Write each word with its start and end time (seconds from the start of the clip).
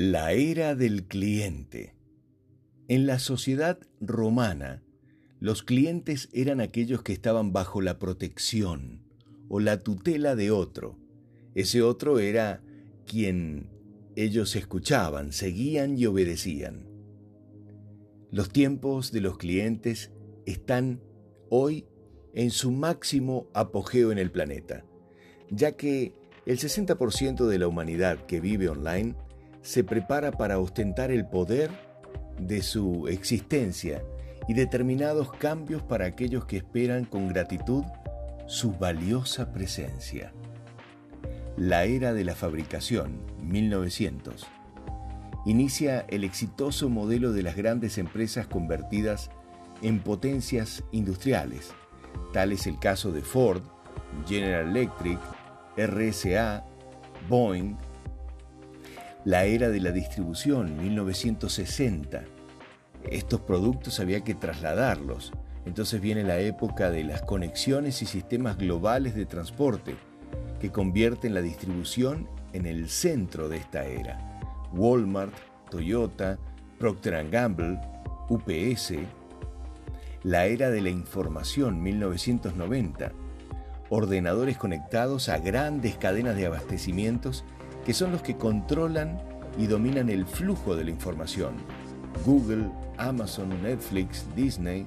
La 0.00 0.30
era 0.30 0.76
del 0.76 1.08
cliente. 1.08 1.96
En 2.86 3.08
la 3.08 3.18
sociedad 3.18 3.80
romana, 4.00 4.84
los 5.40 5.64
clientes 5.64 6.28
eran 6.32 6.60
aquellos 6.60 7.02
que 7.02 7.12
estaban 7.12 7.52
bajo 7.52 7.80
la 7.80 7.98
protección 7.98 9.02
o 9.48 9.58
la 9.58 9.80
tutela 9.80 10.36
de 10.36 10.52
otro. 10.52 10.96
Ese 11.56 11.82
otro 11.82 12.20
era 12.20 12.62
quien 13.08 13.70
ellos 14.14 14.54
escuchaban, 14.54 15.32
seguían 15.32 15.98
y 15.98 16.06
obedecían. 16.06 16.86
Los 18.30 18.50
tiempos 18.50 19.10
de 19.10 19.20
los 19.20 19.36
clientes 19.36 20.12
están 20.46 21.02
hoy 21.50 21.86
en 22.34 22.52
su 22.52 22.70
máximo 22.70 23.48
apogeo 23.52 24.12
en 24.12 24.18
el 24.18 24.30
planeta, 24.30 24.84
ya 25.50 25.72
que 25.72 26.12
el 26.46 26.58
60% 26.58 27.48
de 27.48 27.58
la 27.58 27.66
humanidad 27.66 28.26
que 28.26 28.38
vive 28.38 28.68
online 28.68 29.16
se 29.62 29.84
prepara 29.84 30.32
para 30.32 30.58
ostentar 30.58 31.10
el 31.10 31.26
poder 31.26 31.70
de 32.38 32.62
su 32.62 33.08
existencia 33.08 34.02
y 34.46 34.54
determinados 34.54 35.32
cambios 35.32 35.82
para 35.82 36.06
aquellos 36.06 36.46
que 36.46 36.56
esperan 36.56 37.04
con 37.04 37.28
gratitud 37.28 37.84
su 38.46 38.72
valiosa 38.72 39.52
presencia. 39.52 40.32
La 41.56 41.84
era 41.84 42.14
de 42.14 42.24
la 42.24 42.34
fabricación, 42.34 43.20
1900. 43.42 44.46
Inicia 45.44 46.00
el 46.08 46.24
exitoso 46.24 46.88
modelo 46.88 47.32
de 47.32 47.42
las 47.42 47.56
grandes 47.56 47.98
empresas 47.98 48.46
convertidas 48.46 49.30
en 49.82 50.00
potencias 50.00 50.84
industriales. 50.92 51.72
Tal 52.32 52.52
es 52.52 52.66
el 52.66 52.78
caso 52.78 53.12
de 53.12 53.22
Ford, 53.22 53.62
General 54.26 54.68
Electric, 54.68 55.18
RSA, 55.76 56.64
Boeing, 57.28 57.76
la 59.24 59.44
era 59.44 59.68
de 59.68 59.80
la 59.80 59.92
distribución, 59.92 60.76
1960. 60.76 62.24
Estos 63.10 63.40
productos 63.40 64.00
había 64.00 64.22
que 64.22 64.34
trasladarlos. 64.34 65.32
Entonces 65.66 66.00
viene 66.00 66.24
la 66.24 66.38
época 66.38 66.90
de 66.90 67.04
las 67.04 67.22
conexiones 67.22 68.00
y 68.02 68.06
sistemas 68.06 68.56
globales 68.56 69.14
de 69.14 69.26
transporte, 69.26 69.96
que 70.60 70.70
convierten 70.70 71.34
la 71.34 71.42
distribución 71.42 72.28
en 72.52 72.66
el 72.66 72.88
centro 72.88 73.48
de 73.48 73.58
esta 73.58 73.84
era. 73.84 74.40
Walmart, 74.72 75.34
Toyota, 75.70 76.38
Procter 76.78 77.28
Gamble, 77.28 77.78
UPS. 78.28 78.94
La 80.22 80.46
era 80.46 80.70
de 80.70 80.80
la 80.80 80.90
información, 80.90 81.82
1990. 81.82 83.12
Ordenadores 83.90 84.58
conectados 84.58 85.28
a 85.28 85.38
grandes 85.38 85.96
cadenas 85.96 86.36
de 86.36 86.46
abastecimientos 86.46 87.44
que 87.88 87.94
son 87.94 88.12
los 88.12 88.20
que 88.20 88.36
controlan 88.36 89.18
y 89.56 89.66
dominan 89.66 90.10
el 90.10 90.26
flujo 90.26 90.76
de 90.76 90.84
la 90.84 90.90
información. 90.90 91.54
Google, 92.26 92.68
Amazon, 92.98 93.62
Netflix, 93.62 94.26
Disney. 94.36 94.86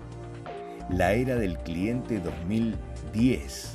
La 0.87 1.13
era 1.13 1.33
del 1.33 1.57
cliente 1.57 2.19
2010. 2.19 3.71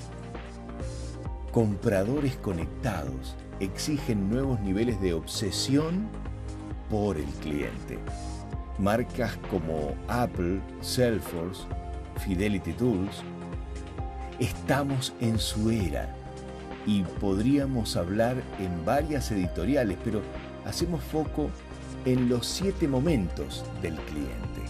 Compradores 1.50 2.36
conectados 2.36 3.34
exigen 3.58 4.30
nuevos 4.30 4.60
niveles 4.60 5.00
de 5.00 5.14
obsesión 5.14 6.08
por 6.88 7.16
el 7.16 7.26
cliente. 7.42 7.98
Marcas 8.78 9.36
como 9.50 9.96
Apple, 10.06 10.60
Salesforce, 10.82 11.64
Fidelity 12.24 12.74
Tools. 12.74 13.24
Estamos 14.38 15.12
en 15.20 15.36
su 15.40 15.68
era 15.70 16.14
y 16.86 17.02
podríamos 17.20 17.96
hablar 17.96 18.42
en 18.60 18.84
varias 18.84 19.30
editoriales, 19.32 19.98
pero 20.04 20.22
hacemos 20.64 21.02
foco 21.02 21.50
en 22.04 22.28
los 22.28 22.46
siete 22.46 22.86
momentos 22.86 23.64
del 23.82 23.96
cliente. 23.96 24.62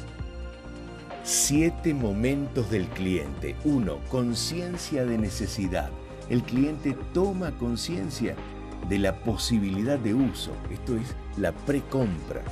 Siete 1.22 1.92
momentos 1.92 2.70
del 2.70 2.86
cliente. 2.86 3.56
Uno, 3.64 3.98
conciencia 4.08 5.04
de 5.04 5.18
necesidad. 5.18 5.90
El 6.30 6.42
cliente 6.42 6.96
toma 7.12 7.52
conciencia 7.58 8.34
de 8.88 8.98
la 8.98 9.20
posibilidad 9.20 9.98
de 9.98 10.14
uso. 10.14 10.52
Esto 10.70 10.96
es 10.96 11.14
la 11.36 11.52
precompra. 11.52 12.42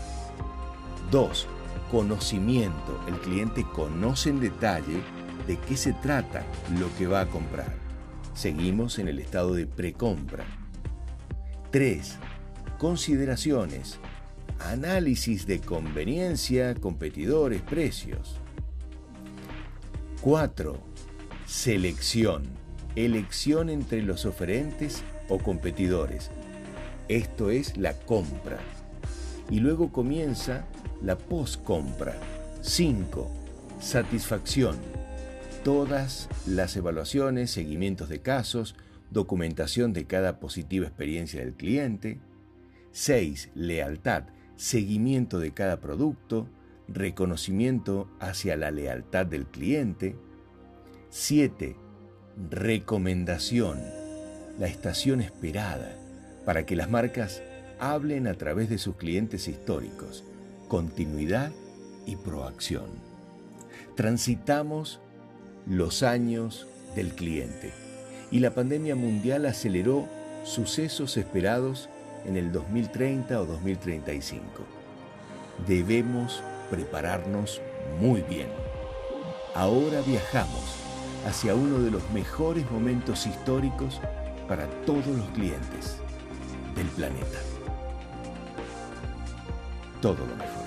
Dos, 1.11 1.47
conocimiento. 1.91 3.01
El 3.07 3.15
cliente 3.21 3.65
conoce 3.73 4.31
en 4.31 4.41
detalle 4.41 5.03
de 5.47 5.57
qué 5.59 5.77
se 5.77 5.93
trata 5.93 6.45
lo 6.79 6.95
que 6.97 7.07
va 7.07 7.23
a 7.23 7.27
comprar. 7.27 7.84
Seguimos 8.35 8.99
en 8.99 9.07
el 9.07 9.21
estado 9.21 9.55
de 9.55 9.67
precompra. 9.67 10.45
3. 11.71 12.17
Consideraciones. 12.79 14.01
Análisis 14.59 15.47
de 15.47 15.61
conveniencia, 15.61 16.75
competidores, 16.75 17.63
precios. 17.63 18.41
4. 20.21 20.81
Selección. 21.47 22.43
Elección 22.97 23.71
entre 23.71 24.03
los 24.03 24.27
oferentes 24.27 25.05
o 25.29 25.39
competidores. 25.39 26.31
Esto 27.07 27.51
es 27.51 27.77
la 27.77 27.93
compra. 27.93 28.59
Y 29.49 29.61
luego 29.61 29.93
comienza 29.93 30.65
la 31.03 31.17
postcompra. 31.17 32.17
5. 32.63 33.31
Satisfacción 33.81 35.04
todas 35.65 36.29
las 36.47 36.77
evaluaciones, 36.77 37.51
seguimientos 37.51 38.11
de 38.11 38.21
casos, 38.21 38.77
documentación 39.11 39.95
de 39.95 40.05
cada 40.05 40.39
positiva 40.39 40.87
experiencia 40.87 41.41
del 41.41 41.55
cliente. 41.55 42.21
6. 42.93 43.51
Lealtad, 43.55 44.25
seguimiento 44.57 45.41
de 45.41 45.53
cada 45.53 45.81
producto, 45.81 46.47
reconocimiento 46.87 48.11
hacia 48.21 48.59
la 48.59 48.71
lealtad 48.71 49.25
del 49.25 49.47
cliente. 49.47 50.17
7. 51.09 51.77
Recomendación, 52.51 53.81
la 54.59 54.67
estación 54.67 55.23
esperada 55.23 55.97
para 56.45 56.67
que 56.67 56.77
las 56.77 56.91
marcas 56.91 57.43
hablen 57.81 58.27
a 58.27 58.35
través 58.35 58.69
de 58.69 58.77
sus 58.77 58.97
clientes 58.97 59.49
históricos. 59.49 60.25
Continuidad 60.69 61.53
y 62.05 62.17
proacción. 62.17 62.91
Transitamos 63.97 65.01
los 65.67 66.03
años 66.03 66.67
del 66.95 67.15
cliente. 67.15 67.73
Y 68.31 68.41
la 68.41 68.51
pandemia 68.51 68.97
mundial 68.97 69.47
aceleró 69.47 70.09
sucesos 70.45 71.17
esperados 71.17 71.89
en 72.27 72.37
el 72.37 72.53
2030 72.53 73.41
o 73.41 73.47
2035. 73.47 74.45
Debemos 75.67 76.43
prepararnos 76.71 77.61
muy 78.01 78.23
bien. 78.23 78.49
Ahora 79.55 80.01
viajamos 80.03 80.85
hacia 81.27 81.55
uno 81.55 81.79
de 81.79 81.91
los 81.91 82.03
mejores 82.11 82.71
momentos 82.71 83.27
históricos 83.27 84.01
para 84.49 84.67
todos 84.85 85.07
los 85.07 85.29
clientes 85.31 85.99
del 86.75 86.87
planeta. 86.89 87.39
Todo 90.01 90.27
lo 90.27 90.37
mejor. 90.37 90.64